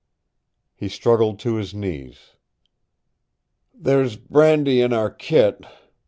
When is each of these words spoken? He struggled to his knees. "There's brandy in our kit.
He 0.73 0.89
struggled 0.89 1.37
to 1.41 1.57
his 1.57 1.75
knees. 1.75 2.31
"There's 3.71 4.15
brandy 4.15 4.81
in 4.81 4.93
our 4.93 5.11
kit. 5.11 5.63